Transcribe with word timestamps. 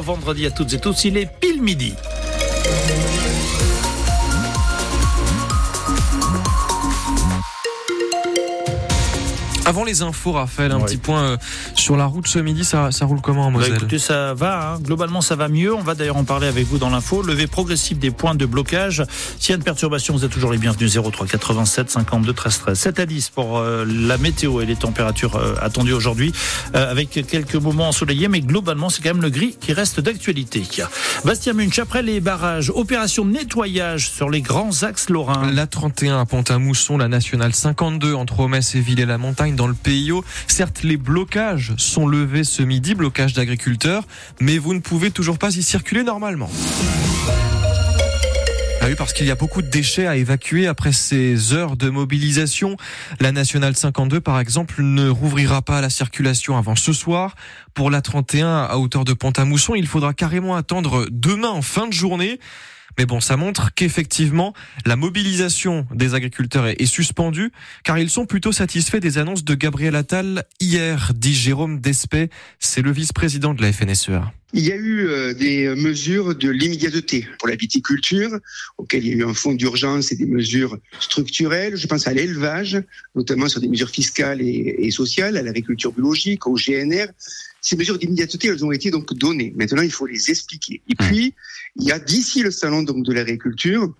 Vendredi 0.00 0.46
à 0.46 0.50
toutes 0.50 0.72
et 0.72 0.78
tous, 0.78 1.04
il 1.04 1.18
est 1.18 1.26
pile 1.26 1.60
midi. 1.60 1.92
Avant 9.72 9.84
les 9.84 10.02
infos, 10.02 10.32
Raphaël, 10.32 10.70
un 10.70 10.76
Ouais. 10.80 10.84
petit 10.84 10.98
point 10.98 11.22
euh, 11.22 11.36
sur 11.74 11.96
la 11.96 12.04
route 12.04 12.26
ce 12.26 12.38
midi, 12.38 12.62
ça, 12.62 12.90
ça 12.90 13.06
roule 13.06 13.22
comment 13.22 13.46
en 13.46 13.50
Bah, 13.52 13.60
Moselle 13.60 13.76
écoutez, 13.76 13.98
ça 13.98 14.34
va. 14.34 14.72
hein. 14.74 14.78
Globalement, 14.82 15.22
ça 15.22 15.34
va 15.34 15.48
mieux. 15.48 15.74
On 15.74 15.80
va 15.80 15.94
d'ailleurs 15.94 16.18
en 16.18 16.24
parler 16.24 16.46
avec 16.46 16.66
vous 16.66 16.76
dans 16.76 16.90
l'info. 16.90 17.22
Levée 17.22 17.46
progressive 17.46 17.98
des 17.98 18.10
points 18.10 18.34
de 18.34 18.44
blocage. 18.44 19.02
S'il 19.38 19.48
y 19.48 19.52
a 19.54 19.56
une 19.56 19.62
perturbation, 19.64 20.12
vous 20.12 20.26
êtes 20.26 20.30
toujours 20.30 20.52
les 20.52 20.58
bienvenus. 20.58 20.92
03 20.92 21.26
87 21.26 21.88
52 21.90 22.34
13 22.34 22.58
13. 22.58 22.78
7 22.78 22.98
à 23.00 23.06
10 23.06 23.30
pour 23.30 23.56
euh, 23.60 23.86
la 23.88 24.18
météo 24.18 24.60
et 24.60 24.66
les 24.66 24.76
températures 24.76 25.36
euh, 25.36 25.54
attendues 25.62 25.94
aujourd'hui, 25.94 26.34
euh, 26.74 26.90
avec 26.90 27.08
quelques 27.26 27.54
moments 27.54 27.88
ensoleillés, 27.88 28.28
mais 28.28 28.42
globalement, 28.42 28.90
c'est 28.90 29.00
quand 29.02 29.14
même 29.14 29.22
le 29.22 29.30
gris 29.30 29.56
qui 29.58 29.72
reste 29.72 30.00
d'actualité. 30.00 30.64
Bastien 31.24 31.54
Munch, 31.54 31.78
après 31.78 32.02
les 32.02 32.20
barrages, 32.20 32.70
opération 32.74 33.24
de 33.24 33.30
nettoyage 33.30 34.10
sur 34.10 34.28
les 34.28 34.42
grands 34.42 34.82
axes 34.82 35.08
lorrains. 35.08 35.50
La 35.50 35.66
31 35.66 36.20
à 36.20 36.26
Pont-à-Mousson, 36.26 36.98
la 36.98 37.08
nationale 37.08 37.54
52 37.54 38.12
entre 38.12 38.40
Omès 38.40 38.74
et 38.74 38.80
Villers-la-Montagne 38.80 39.54
dans 39.56 39.61
le 39.66 39.74
PIO. 39.74 40.24
Certes, 40.46 40.82
les 40.82 40.96
blocages 40.96 41.72
sont 41.76 42.06
levés 42.06 42.44
ce 42.44 42.62
midi, 42.62 42.94
blocage 42.94 43.32
d'agriculteurs, 43.32 44.06
mais 44.40 44.58
vous 44.58 44.74
ne 44.74 44.80
pouvez 44.80 45.10
toujours 45.10 45.38
pas 45.38 45.56
y 45.56 45.62
circuler 45.62 46.02
normalement. 46.02 46.50
Ah 48.84 48.86
oui, 48.88 48.96
parce 48.96 49.12
qu'il 49.12 49.26
y 49.26 49.30
a 49.30 49.36
beaucoup 49.36 49.62
de 49.62 49.68
déchets 49.68 50.08
à 50.08 50.16
évacuer 50.16 50.66
après 50.66 50.90
ces 50.90 51.52
heures 51.52 51.76
de 51.76 51.88
mobilisation. 51.88 52.76
La 53.20 53.30
nationale 53.30 53.76
52, 53.76 54.20
par 54.20 54.40
exemple, 54.40 54.82
ne 54.82 55.08
rouvrira 55.08 55.62
pas 55.62 55.80
la 55.80 55.88
circulation 55.88 56.56
avant 56.56 56.74
ce 56.74 56.92
soir. 56.92 57.36
Pour 57.74 57.92
la 57.92 58.00
31 58.00 58.64
à 58.64 58.78
hauteur 58.78 59.04
de 59.04 59.12
Pont-à-Mousson, 59.12 59.76
il 59.76 59.86
faudra 59.86 60.14
carrément 60.14 60.56
attendre 60.56 61.06
demain 61.12 61.50
en 61.50 61.62
fin 61.62 61.86
de 61.86 61.92
journée. 61.92 62.40
Mais 62.98 63.06
bon, 63.06 63.20
ça 63.20 63.36
montre 63.36 63.72
qu'effectivement, 63.74 64.54
la 64.84 64.96
mobilisation 64.96 65.86
des 65.94 66.14
agriculteurs 66.14 66.66
est, 66.66 66.86
suspendue, 66.86 67.50
car 67.84 67.98
ils 67.98 68.10
sont 68.10 68.26
plutôt 68.26 68.52
satisfaits 68.52 68.98
des 68.98 69.18
annonces 69.18 69.44
de 69.44 69.54
Gabriel 69.54 69.96
Attal 69.96 70.44
hier, 70.60 71.12
dit 71.14 71.34
Jérôme 71.34 71.80
Despet, 71.80 72.28
c'est 72.58 72.82
le 72.82 72.92
vice-président 72.92 73.54
de 73.54 73.62
la 73.62 73.72
FNSEA. 73.72 74.32
Il 74.54 74.66
y 74.66 74.72
a 74.72 74.76
eu 74.76 75.06
euh, 75.06 75.32
des 75.32 75.74
mesures 75.74 76.34
de 76.34 76.50
l'immédiateté 76.50 77.26
pour 77.38 77.48
la 77.48 77.56
viticulture, 77.56 78.38
auxquelles 78.76 79.06
il 79.06 79.08
y 79.08 79.14
a 79.14 79.16
eu 79.16 79.24
un 79.24 79.32
fonds 79.32 79.54
d'urgence 79.54 80.12
et 80.12 80.16
des 80.16 80.26
mesures 80.26 80.76
structurelles. 81.00 81.76
Je 81.76 81.86
pense 81.86 82.06
à 82.06 82.12
l'élevage, 82.12 82.82
notamment 83.14 83.48
sur 83.48 83.62
des 83.62 83.68
mesures 83.68 83.88
fiscales 83.88 84.42
et, 84.42 84.76
et 84.78 84.90
sociales, 84.90 85.38
à 85.38 85.42
l'agriculture 85.42 85.92
biologique, 85.92 86.46
au 86.46 86.56
GNR. 86.56 87.06
Ces 87.62 87.76
mesures 87.76 87.98
d'immédiateté, 87.98 88.48
elles 88.48 88.64
ont 88.64 88.72
été 88.72 88.90
donc 88.90 89.14
données. 89.14 89.52
Maintenant, 89.56 89.82
il 89.82 89.92
faut 89.92 90.06
les 90.06 90.30
expliquer. 90.30 90.82
Et 90.88 90.94
puis, 90.94 91.34
il 91.76 91.84
y 91.84 91.92
a 91.92 91.98
d'ici 91.98 92.42
le 92.42 92.50
salon 92.50 92.82
donc 92.82 93.04
de 93.04 93.12
l'agriculture 93.12 93.94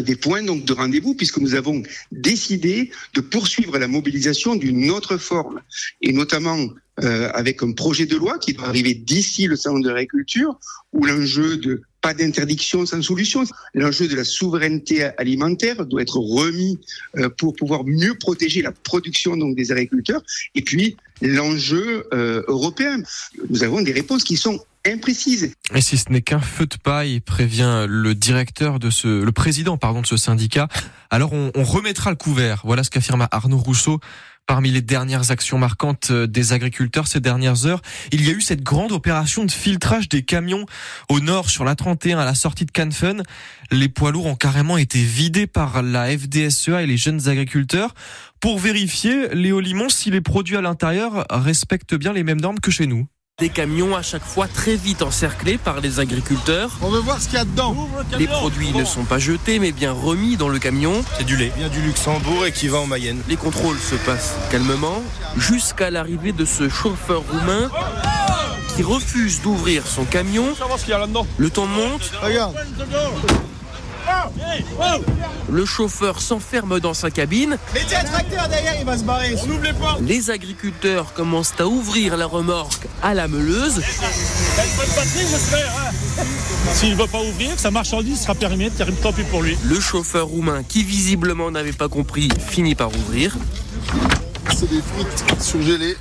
des 0.00 0.16
points 0.16 0.42
donc 0.42 0.64
de 0.64 0.72
rendez-vous 0.72 1.14
puisque 1.14 1.38
nous 1.38 1.54
avons 1.54 1.82
décidé 2.10 2.90
de 3.14 3.20
poursuivre 3.20 3.78
la 3.78 3.88
mobilisation 3.88 4.56
d'une 4.56 4.90
autre 4.90 5.16
forme 5.16 5.60
et 6.00 6.12
notamment 6.12 6.58
euh, 7.02 7.30
avec 7.32 7.62
un 7.62 7.72
projet 7.72 8.06
de 8.06 8.16
loi 8.16 8.38
qui 8.38 8.54
doit 8.54 8.66
arriver 8.66 8.94
d'ici 8.94 9.46
le 9.46 9.56
salon 9.56 9.80
de 9.80 9.88
l'agriculture 9.88 10.58
où 10.92 11.04
l'enjeu 11.04 11.56
de 11.56 11.82
pas 12.00 12.14
d'interdiction 12.14 12.84
sans 12.84 13.02
solution, 13.02 13.44
l'enjeu 13.72 14.08
de 14.08 14.14
la 14.14 14.24
souveraineté 14.24 15.04
alimentaire 15.16 15.86
doit 15.86 16.02
être 16.02 16.18
remis 16.18 16.78
euh, 17.16 17.28
pour 17.28 17.54
pouvoir 17.56 17.84
mieux 17.84 18.14
protéger 18.14 18.62
la 18.62 18.72
production 18.72 19.36
donc 19.36 19.56
des 19.56 19.72
agriculteurs 19.72 20.22
et 20.54 20.62
puis 20.62 20.96
l'enjeu 21.22 22.06
euh, 22.12 22.42
européen. 22.48 23.02
Nous 23.48 23.62
avons 23.62 23.80
des 23.80 23.92
réponses 23.92 24.24
qui 24.24 24.36
sont 24.36 24.64
imprécises. 24.86 25.54
Et 25.74 25.80
si 25.80 25.96
ce 25.96 26.10
n'est 26.10 26.22
qu'un 26.22 26.40
feu 26.40 26.66
de 26.66 26.76
paille, 26.82 27.20
prévient 27.20 27.86
le 27.88 28.14
directeur 28.14 28.78
de 28.78 28.90
ce, 28.90 29.22
le 29.22 29.32
président, 29.32 29.76
pardon, 29.76 30.02
de 30.02 30.06
ce 30.06 30.16
syndicat, 30.16 30.68
alors 31.10 31.32
on, 31.32 31.50
on 31.54 31.64
remettra 31.64 32.10
le 32.10 32.16
couvert. 32.16 32.62
Voilà 32.64 32.84
ce 32.84 32.90
qu'affirme 32.90 33.26
Arnaud 33.30 33.58
Rousseau. 33.58 34.00
Parmi 34.46 34.70
les 34.70 34.82
dernières 34.82 35.30
actions 35.30 35.56
marquantes 35.56 36.12
des 36.12 36.52
agriculteurs 36.52 37.06
ces 37.06 37.20
dernières 37.20 37.64
heures, 37.64 37.80
il 38.12 38.26
y 38.26 38.28
a 38.28 38.32
eu 38.32 38.42
cette 38.42 38.62
grande 38.62 38.92
opération 38.92 39.46
de 39.46 39.50
filtrage 39.50 40.10
des 40.10 40.22
camions 40.22 40.66
au 41.08 41.20
nord 41.20 41.48
sur 41.48 41.64
la 41.64 41.74
31 41.74 42.18
à 42.18 42.26
la 42.26 42.34
sortie 42.34 42.66
de 42.66 42.70
Canfun. 42.70 43.22
Les 43.70 43.88
poids 43.88 44.12
lourds 44.12 44.26
ont 44.26 44.36
carrément 44.36 44.76
été 44.76 45.02
vidés 45.02 45.46
par 45.46 45.82
la 45.82 46.08
FDSEA 46.08 46.82
et 46.82 46.86
les 46.86 46.98
jeunes 46.98 47.26
agriculteurs 47.26 47.94
pour 48.38 48.58
vérifier, 48.58 49.28
Léo 49.34 49.60
Limon, 49.60 49.88
si 49.88 50.10
les 50.10 50.20
produits 50.20 50.58
à 50.58 50.60
l'intérieur 50.60 51.24
respectent 51.30 51.94
bien 51.94 52.12
les 52.12 52.22
mêmes 52.22 52.42
normes 52.42 52.60
que 52.60 52.70
chez 52.70 52.86
nous. 52.86 53.06
Des 53.40 53.48
camions 53.48 53.96
à 53.96 54.02
chaque 54.02 54.22
fois 54.22 54.46
très 54.46 54.76
vite 54.76 55.02
encerclés 55.02 55.58
par 55.58 55.80
les 55.80 55.98
agriculteurs. 55.98 56.70
On 56.82 56.88
veut 56.88 57.00
voir 57.00 57.20
ce 57.20 57.26
qu'il 57.26 57.34
y 57.36 57.40
a 57.40 57.44
dedans. 57.44 57.74
Les 58.16 58.28
produits 58.28 58.72
ne 58.72 58.84
sont 58.84 59.02
pas 59.02 59.18
jetés 59.18 59.58
mais 59.58 59.72
bien 59.72 59.90
remis 59.90 60.36
dans 60.36 60.48
le 60.48 60.60
camion. 60.60 61.04
C'est 61.18 61.24
du 61.24 61.36
lait. 61.36 61.50
Il 61.56 61.62
vient 61.62 61.68
du 61.68 61.80
Luxembourg 61.80 62.46
et 62.46 62.52
qui 62.52 62.68
va 62.68 62.78
en 62.78 62.86
Mayenne. 62.86 63.20
Les 63.28 63.34
contrôles 63.34 63.78
se 63.78 63.96
passent 63.96 64.36
calmement 64.52 65.02
jusqu'à 65.36 65.90
l'arrivée 65.90 66.30
de 66.30 66.44
ce 66.44 66.68
chauffeur 66.68 67.24
roumain 67.28 67.72
qui 68.76 68.84
refuse 68.84 69.42
d'ouvrir 69.42 69.84
son 69.84 70.04
camion. 70.04 70.54
Le 71.36 71.50
temps 71.50 71.66
monte, 71.66 72.12
Regarde. 72.22 72.54
Le 75.48 75.64
chauffeur 75.64 76.20
s'enferme 76.20 76.80
dans 76.80 76.94
sa 76.94 77.10
cabine. 77.10 77.58
Un 77.74 78.04
tracteur 78.04 78.48
derrière, 78.48 78.74
il 78.78 78.84
va 78.84 78.98
se 78.98 79.04
barrer. 79.04 79.34
On 79.42 79.50
ouvre 79.50 79.62
les 79.62 79.72
portes. 79.72 80.00
Les 80.02 80.30
agriculteurs 80.30 81.12
commencent 81.12 81.54
à 81.58 81.66
ouvrir 81.66 82.16
la 82.16 82.26
remorque 82.26 82.86
à 83.02 83.14
la 83.14 83.28
meuleuse. 83.28 83.80
S'il 86.72 86.90
ne 86.90 86.96
veut 86.96 87.06
pas 87.06 87.22
ouvrir, 87.22 87.58
sa 87.58 87.70
marchandise 87.70 88.20
sera 88.22 88.34
périmée, 88.34 88.70
tant 89.02 89.12
pis 89.12 89.22
pour 89.24 89.42
lui. 89.42 89.56
Le 89.64 89.78
chauffeur 89.80 90.26
roumain 90.26 90.62
qui 90.62 90.82
visiblement 90.82 91.50
n'avait 91.50 91.72
pas 91.72 91.88
compris 91.88 92.28
finit 92.38 92.74
par 92.74 92.88
ouvrir. 92.88 93.36
C'est 94.54 94.68
des 94.68 94.80
frites 94.82 95.42
surgelées. 95.42 95.96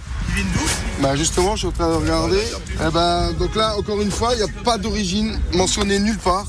Bah 1.01 1.15
justement, 1.15 1.55
je 1.55 1.59
suis 1.59 1.67
en 1.67 1.71
train 1.71 1.89
de 1.89 1.95
regarder. 1.95 2.41
Eh 2.75 2.91
ben, 2.91 3.33
donc 3.33 3.55
là, 3.55 3.75
encore 3.77 4.01
une 4.01 4.11
fois, 4.11 4.33
il 4.33 4.37
n'y 4.37 4.43
a 4.43 4.63
pas 4.63 4.77
d'origine 4.77 5.39
mentionnée 5.53 5.99
nulle 5.99 6.17
part. 6.17 6.47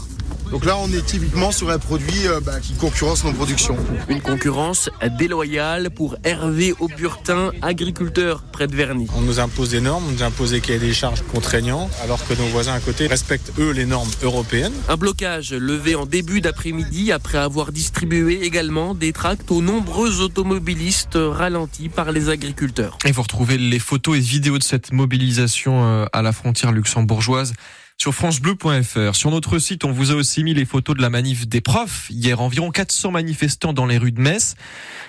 Donc 0.50 0.65
là, 0.65 0.77
on 0.78 0.88
est 0.88 1.05
typiquement 1.05 1.53
sur 1.53 1.71
un 1.71 1.78
produit 1.78 2.27
euh, 2.27 2.41
bah, 2.41 2.60
qui 2.60 2.75
concurrence 2.75 3.25
nos 3.25 3.32
productions. 3.32 3.77
Une 4.09 4.21
concurrence 4.21 4.91
déloyale 5.19 5.91
pour 5.91 6.16
Hervé 6.25 6.75
Auburtin, 6.81 7.50
agriculteur 7.62 8.43
près 8.53 8.66
de 8.66 8.77
Verny. 8.77 9.06
On 9.16 9.22
nous 9.22 9.41
impose 9.41 9.71
des 9.71 9.81
normes, 9.81 10.05
on 10.09 10.12
nous 10.12 10.22
impose 10.22 10.53
des 10.53 10.60
cahiers 10.60 10.78
des 10.78 10.93
charges 10.93 11.22
contraignants, 11.32 11.91
alors 12.03 12.25
que 12.27 12.34
nos 12.34 12.47
voisins 12.47 12.75
à 12.75 12.81
côté 12.81 13.06
respectent 13.06 13.53
eux 13.59 13.71
les 13.71 13.87
normes 13.87 14.10
européennes. 14.22 14.72
Un 14.88 14.97
blocage 14.97 15.53
levé 15.53 15.94
en 15.94 16.06
début 16.06 16.41
d'après-midi 16.41 17.12
après 17.12 17.38
avoir 17.38 17.72
distribué 17.72 18.44
également 18.44 18.94
des 18.94 19.12
tracts 19.12 19.50
aux 19.50 19.62
nombreux 19.62 20.21
automobilistes 20.21 21.19
ralentis 21.19 21.88
par 21.88 22.12
les 22.12 22.28
agriculteurs. 22.28 22.99
Et 23.05 23.12
vous 23.12 23.22
retrouvez 23.22 23.59
les 23.59 23.78
photos 23.78 24.16
et 24.16 24.21
vidéos 24.21 24.59
de 24.59 24.62
cette 24.62 24.93
mobilisation 24.93 25.84
euh, 25.84 26.06
à 26.12 26.22
la 26.22 26.32
frontière 26.32 26.72
luxembourgeoise 26.72 27.55
sur 28.04 28.15
francebleu.fr. 28.15 29.15
Sur 29.15 29.31
notre 29.31 29.59
site, 29.59 29.82
on 29.82 29.91
vous 29.91 30.10
a 30.10 30.15
aussi 30.15 30.44
mis 30.44 30.53
les 30.53 30.66
photos 30.66 30.94
de 30.94 31.00
la 31.00 31.09
manif 31.09 31.48
des 31.48 31.62
profs. 31.62 32.10
Hier, 32.10 32.38
environ 32.38 32.70
400 32.70 33.12
manifestants 33.12 33.72
dans 33.72 33.87
les 33.87 33.97
rues 33.97 34.12
de 34.12 34.20
Metz. 34.20 34.56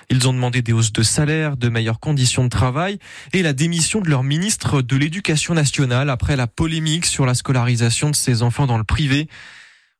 Ils 0.08 0.26
ont 0.26 0.32
demandé 0.32 0.62
des 0.62 0.72
hausses 0.72 0.94
de 0.94 1.02
salaire, 1.02 1.58
de 1.58 1.68
meilleures 1.68 2.00
conditions 2.00 2.42
de 2.44 2.48
travail 2.48 2.98
et 3.34 3.42
la 3.42 3.52
démission 3.52 4.00
de 4.00 4.08
leur 4.08 4.22
ministre 4.22 4.80
de 4.80 4.96
l'Éducation 4.96 5.52
nationale 5.52 6.08
après 6.08 6.36
la 6.36 6.46
polémique 6.46 7.04
sur 7.04 7.26
la 7.26 7.34
scolarisation 7.34 8.08
de 8.08 8.16
ses 8.16 8.40
enfants 8.40 8.66
dans 8.66 8.78
le 8.78 8.84
privé. 8.84 9.28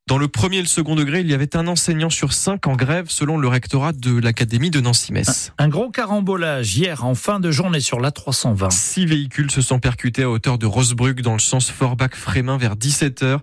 Dans 0.07 0.17
le 0.17 0.29
premier 0.29 0.59
et 0.59 0.61
le 0.61 0.67
second 0.67 0.95
degré, 0.95 1.19
il 1.19 1.27
y 1.27 1.33
avait 1.33 1.57
un 1.57 1.67
enseignant 1.67 2.09
sur 2.09 2.31
cinq 2.31 2.65
en 2.65 2.77
grève 2.77 3.07
selon 3.09 3.37
le 3.37 3.49
rectorat 3.49 3.91
de 3.91 4.17
l'Académie 4.17 4.69
de 4.69 4.79
Nancy-Metz. 4.79 5.51
Un 5.57 5.67
gros 5.67 5.89
carambolage 5.89 6.77
hier 6.77 7.03
en 7.03 7.13
fin 7.13 7.41
de 7.41 7.51
journée 7.51 7.81
sur 7.81 7.99
la 7.99 8.11
320. 8.11 8.69
Six 8.69 9.05
véhicules 9.05 9.51
se 9.51 9.61
sont 9.61 9.79
percutés 9.79 10.23
à 10.23 10.29
hauteur 10.29 10.57
de 10.57 10.65
Rosebruck 10.65 11.19
dans 11.19 11.33
le 11.33 11.39
sens 11.39 11.69
Forbach-Frémin 11.69 12.57
vers 12.57 12.77
17h. 12.77 13.39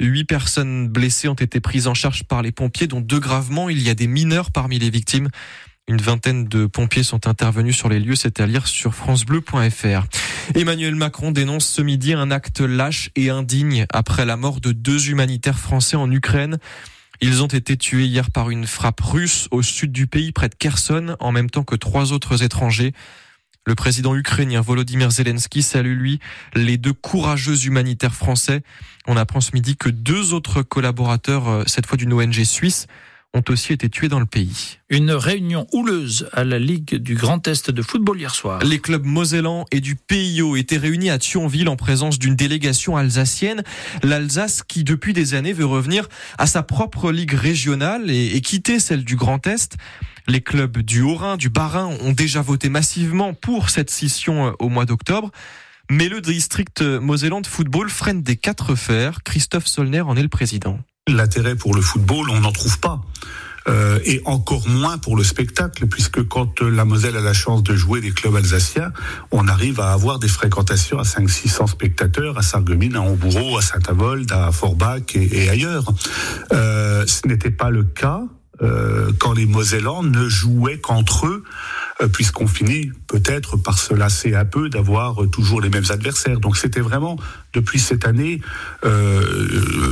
Huit 0.00 0.24
personnes 0.24 0.88
blessées 0.88 1.28
ont 1.28 1.34
été 1.34 1.60
prises 1.60 1.86
en 1.86 1.94
charge 1.94 2.24
par 2.24 2.40
les 2.40 2.50
pompiers, 2.50 2.86
dont 2.86 3.02
deux 3.02 3.20
gravement. 3.20 3.68
Il 3.68 3.82
y 3.82 3.90
a 3.90 3.94
des 3.94 4.06
mineurs 4.06 4.52
parmi 4.52 4.78
les 4.78 4.88
victimes. 4.88 5.28
Une 5.86 6.00
vingtaine 6.00 6.46
de 6.46 6.64
pompiers 6.64 7.02
sont 7.02 7.28
intervenus 7.28 7.76
sur 7.76 7.90
les 7.90 8.00
lieux, 8.00 8.16
c'est 8.16 8.40
à 8.40 8.46
lire 8.46 8.66
sur 8.66 8.94
francebleu.fr. 8.94 10.06
Emmanuel 10.54 10.94
Macron 10.94 11.32
dénonce 11.32 11.66
ce 11.66 11.82
midi 11.82 12.12
un 12.12 12.30
acte 12.30 12.60
lâche 12.60 13.10
et 13.16 13.30
indigne 13.30 13.86
après 13.92 14.24
la 14.24 14.36
mort 14.36 14.60
de 14.60 14.72
deux 14.72 15.10
humanitaires 15.10 15.58
français 15.58 15.96
en 15.96 16.10
Ukraine. 16.10 16.58
Ils 17.20 17.42
ont 17.42 17.48
été 17.48 17.76
tués 17.76 18.06
hier 18.06 18.30
par 18.30 18.50
une 18.50 18.66
frappe 18.66 19.00
russe 19.00 19.48
au 19.50 19.62
sud 19.62 19.90
du 19.90 20.06
pays, 20.06 20.32
près 20.32 20.48
de 20.48 20.54
Kherson, 20.54 21.16
en 21.18 21.32
même 21.32 21.50
temps 21.50 21.64
que 21.64 21.74
trois 21.74 22.12
autres 22.12 22.42
étrangers. 22.42 22.92
Le 23.64 23.74
président 23.74 24.14
ukrainien 24.14 24.60
Volodymyr 24.60 25.10
Zelensky 25.10 25.62
salue, 25.62 25.96
lui, 25.98 26.20
les 26.54 26.76
deux 26.76 26.92
courageux 26.92 27.66
humanitaires 27.66 28.14
français. 28.14 28.62
On 29.08 29.16
apprend 29.16 29.40
ce 29.40 29.50
midi 29.54 29.76
que 29.76 29.88
deux 29.88 30.32
autres 30.32 30.62
collaborateurs, 30.62 31.48
euh, 31.48 31.64
cette 31.66 31.86
fois 31.86 31.96
d'une 31.96 32.12
ONG 32.12 32.44
suisse, 32.44 32.86
ont 33.34 33.42
aussi 33.48 33.72
été 33.72 33.88
tués 33.90 34.08
dans 34.08 34.18
le 34.20 34.26
pays. 34.26 34.78
Une 34.88 35.12
réunion 35.12 35.66
houleuse 35.72 36.28
à 36.32 36.44
la 36.44 36.58
Ligue 36.58 36.96
du 36.96 37.14
Grand 37.14 37.46
Est 37.46 37.70
de 37.70 37.82
football 37.82 38.18
hier 38.18 38.34
soir. 38.34 38.62
Les 38.64 38.78
clubs 38.78 39.04
mosellans 39.04 39.66
et 39.70 39.80
du 39.80 39.94
PIO 39.94 40.56
étaient 40.56 40.78
réunis 40.78 41.10
à 41.10 41.18
Thionville 41.18 41.68
en 41.68 41.76
présence 41.76 42.18
d'une 42.18 42.34
délégation 42.34 42.96
alsacienne. 42.96 43.62
L'Alsace 44.02 44.62
qui 44.62 44.84
depuis 44.84 45.12
des 45.12 45.34
années 45.34 45.52
veut 45.52 45.66
revenir 45.66 46.08
à 46.38 46.46
sa 46.46 46.62
propre 46.62 47.12
ligue 47.12 47.34
régionale 47.34 48.10
et, 48.10 48.36
et 48.36 48.40
quitter 48.40 48.78
celle 48.78 49.04
du 49.04 49.16
Grand 49.16 49.46
Est. 49.46 49.76
Les 50.28 50.40
clubs 50.40 50.78
du 50.78 51.02
Haut-Rhin, 51.02 51.36
du 51.36 51.50
Bas-Rhin 51.50 51.96
ont 52.00 52.12
déjà 52.12 52.42
voté 52.42 52.68
massivement 52.68 53.32
pour 53.32 53.70
cette 53.70 53.90
scission 53.90 54.48
euh, 54.48 54.52
au 54.58 54.68
mois 54.68 54.86
d'octobre. 54.86 55.30
Mais 55.88 56.08
le 56.08 56.20
district 56.20 56.82
mosellan 56.82 57.42
de 57.42 57.46
football 57.46 57.88
freine 57.90 58.22
des 58.22 58.36
quatre 58.36 58.74
fers. 58.74 59.22
Christophe 59.22 59.66
Solner 59.66 60.00
en 60.00 60.16
est 60.16 60.22
le 60.22 60.28
président. 60.28 60.80
L'intérêt 61.08 61.54
pour 61.54 61.72
le 61.72 61.80
football, 61.80 62.30
on 62.30 62.40
n'en 62.40 62.50
trouve 62.50 62.80
pas. 62.80 63.00
Euh, 63.68 64.00
et 64.04 64.20
encore 64.24 64.68
moins 64.68 64.98
pour 64.98 65.16
le 65.16 65.22
spectacle, 65.22 65.86
puisque 65.86 66.26
quand 66.26 66.60
la 66.60 66.84
Moselle 66.84 67.16
a 67.16 67.20
la 67.20 67.32
chance 67.32 67.62
de 67.62 67.76
jouer 67.76 68.00
des 68.00 68.10
clubs 68.10 68.34
alsaciens, 68.34 68.92
on 69.30 69.46
arrive 69.46 69.78
à 69.78 69.92
avoir 69.92 70.18
des 70.18 70.26
fréquentations 70.26 70.98
à 70.98 71.04
500-600 71.04 71.68
spectateurs 71.68 72.36
à 72.38 72.42
Sarreguemines, 72.42 72.96
à 72.96 73.02
Hambourg, 73.02 73.58
à 73.58 73.62
Saint-Avold, 73.62 74.32
à 74.32 74.50
Forbach 74.50 75.14
et, 75.14 75.44
et 75.44 75.48
ailleurs. 75.48 75.84
Euh, 76.52 77.04
ce 77.06 77.28
n'était 77.28 77.52
pas 77.52 77.70
le 77.70 77.84
cas 77.84 78.22
euh, 78.62 79.12
quand 79.18 79.32
les 79.32 79.46
Mosellans 79.46 80.02
ne 80.02 80.28
jouaient 80.28 80.78
qu'entre 80.78 81.26
eux, 81.26 81.44
euh, 81.44 81.85
puisqu'on 82.12 82.46
finit 82.46 82.90
peut-être 83.06 83.56
par 83.56 83.78
se 83.78 83.94
lasser 83.94 84.34
un 84.34 84.44
peu 84.44 84.68
d'avoir 84.68 85.22
euh, 85.22 85.26
toujours 85.28 85.60
les 85.60 85.70
mêmes 85.70 85.90
adversaires. 85.90 86.40
Donc 86.40 86.56
c'était 86.56 86.80
vraiment 86.80 87.18
depuis 87.54 87.78
cette 87.78 88.06
année 88.06 88.40
euh, 88.84 89.22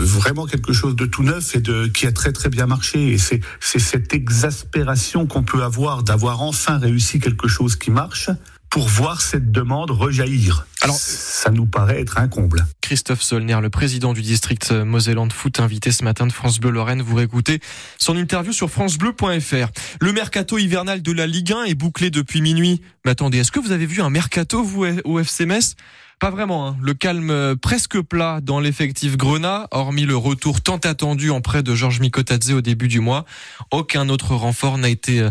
vraiment 0.05 0.47
quelque 0.47 0.73
chose 0.73 0.97
de 0.97 1.07
tout 1.07 1.23
neuf 1.23 1.57
et 1.57 1.61
de 1.61 1.87
qui 1.87 2.07
a 2.07 2.13
très 2.13 2.33
très 2.33 2.51
bien 2.51 2.67
marché. 2.67 3.13
Et 3.13 3.19
c'est 3.19 3.41
cette 3.61 4.13
exaspération 4.13 5.27
qu'on 5.27 5.43
peut 5.43 5.63
avoir 5.63 6.03
d'avoir 6.03 6.43
enfin 6.43 6.79
réussi 6.79 7.21
quelque 7.21 7.49
chose 7.49 7.77
qui 7.77 7.91
marche 7.91 8.31
pour 8.69 8.89
voir 8.89 9.21
cette 9.21 9.53
demande 9.53 9.91
rejaillir. 9.91 10.67
Alors, 10.85 10.99
ça 10.99 11.51
nous 11.51 11.65
paraît 11.65 11.99
être 12.03 12.19
un 12.19 12.29
comble. 12.29 12.67
Christophe 12.83 13.23
Solner, 13.23 13.59
le 13.63 13.71
président 13.71 14.13
du 14.13 14.21
district 14.21 14.71
Moselland 14.71 15.33
Foot, 15.33 15.59
invité 15.59 15.91
ce 15.91 16.05
matin 16.05 16.27
de 16.27 16.33
France 16.33 16.61
Bleu 16.61 16.71
Lorraine. 16.71 17.01
Vous 17.01 17.17
réécoutez 17.17 17.61
son 17.99 18.19
interview 18.19 18.53
sur 18.53 18.69
francebleu.fr. 18.69 19.69
Le 20.03 20.13
mercato 20.13 20.59
hivernal 20.59 21.01
de 21.01 21.13
la 21.13 21.27
Ligue 21.27 21.55
1 21.55 21.65
est 21.65 21.75
bouclé 21.75 22.11
depuis 22.11 22.43
minuit. 22.43 22.83
Mais 23.07 23.13
attendez, 23.13 23.39
est-ce 23.39 23.51
que 23.51 23.61
vous 23.61 23.73
avez 23.73 23.87
vu 23.87 24.03
un 24.03 24.11
mercato, 24.11 24.63
vous, 24.63 24.85
au 25.05 25.19
FC 25.19 25.47
Metz? 25.47 25.75
Pas 26.21 26.31
vraiment. 26.31 26.69
Hein. 26.69 26.77
Le 26.83 26.93
calme 26.93 27.57
presque 27.57 28.01
plat 28.01 28.41
dans 28.43 28.61
l'effectif 28.61 29.17
Grenat, 29.17 29.69
hormis 29.71 30.05
le 30.05 30.17
retour 30.17 30.61
tant 30.61 30.77
attendu 30.77 31.31
en 31.31 31.41
prêt 31.41 31.63
de 31.63 31.75
Georges 31.75 32.01
Mikotadze 32.01 32.53
au 32.53 32.61
début 32.61 32.89
du 32.89 33.01
mois. 33.01 33.25
Aucun 33.71 34.11
autre 34.11 34.35
renfort 34.35 34.77
n'a 34.77 34.91
été 34.91 35.27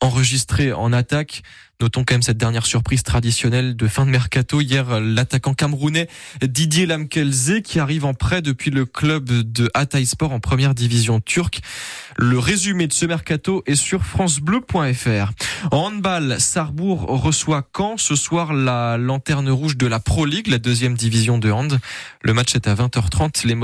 enregistré 0.00 0.72
en 0.72 0.92
attaque. 0.92 1.42
Notons 1.80 2.02
quand 2.04 2.14
même 2.14 2.22
cette 2.22 2.38
dernière 2.38 2.66
surprise 2.66 3.04
traditionnelle 3.04 3.76
de 3.76 3.86
fin 3.86 4.04
de 4.04 4.10
mercato. 4.10 4.60
Hier, 4.60 4.97
l'attaquant 5.00 5.54
camerounais 5.54 6.08
Didier 6.42 6.86
Lamkelze 6.86 7.60
qui 7.64 7.78
arrive 7.78 8.04
en 8.04 8.14
prêt 8.14 8.42
depuis 8.42 8.70
le 8.70 8.84
club 8.84 9.28
de 9.30 9.70
Hatayspor 9.74 10.32
en 10.32 10.40
première 10.40 10.74
division 10.74 11.20
turque. 11.20 11.60
Le 12.16 12.38
résumé 12.38 12.86
de 12.86 12.92
ce 12.92 13.06
mercato 13.06 13.62
est 13.66 13.74
sur 13.74 14.04
francebleu.fr. 14.04 15.32
En 15.70 15.88
handball, 15.88 16.36
Sarrebourg 16.38 17.02
reçoit 17.02 17.68
Caen 17.76 17.96
ce 17.96 18.14
soir 18.14 18.52
la 18.52 18.96
lanterne 18.96 19.50
rouge 19.50 19.76
de 19.76 19.86
la 19.86 19.98
Pro 19.98 20.24
League, 20.24 20.46
la 20.46 20.58
deuxième 20.58 20.94
division 20.94 21.38
de 21.38 21.50
hand. 21.50 21.80
Le 22.22 22.32
match 22.32 22.54
est 22.54 22.68
à 22.68 22.74
20h30. 22.74 23.46
Les 23.46 23.56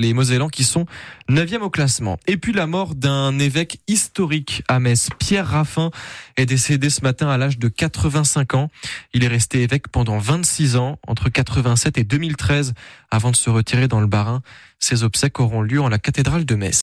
les 0.00 0.14
Mosellans 0.14 0.48
qui 0.48 0.64
sont 0.64 0.86
9e 1.28 1.60
au 1.60 1.70
classement. 1.70 2.18
Et 2.26 2.36
puis 2.36 2.52
la 2.52 2.66
mort 2.66 2.94
d'un 2.94 3.38
évêque 3.38 3.80
historique 3.88 4.62
à 4.68 4.78
Metz, 4.80 5.08
Pierre 5.18 5.46
Raffin, 5.46 5.90
est 6.36 6.46
décédé 6.46 6.88
ce 6.88 7.02
matin 7.02 7.28
à 7.28 7.36
l'âge 7.36 7.58
de 7.58 7.68
85 7.68 8.54
ans. 8.54 8.70
Il 9.12 9.24
est 9.24 9.28
resté 9.28 9.62
évêque 9.62 9.88
pendant 9.88 10.18
26 10.18 10.76
ans, 10.76 10.98
entre 11.06 11.28
87 11.28 11.98
et 11.98 12.04
2013, 12.04 12.74
avant 13.10 13.30
de 13.30 13.36
se 13.36 13.50
retirer 13.50 13.88
dans 13.88 14.00
le 14.00 14.06
Barin. 14.06 14.42
Ses 14.78 15.02
obsèques 15.02 15.40
auront 15.40 15.62
lieu 15.62 15.80
en 15.80 15.88
la 15.88 15.98
cathédrale 15.98 16.44
de 16.44 16.54
Metz. 16.54 16.78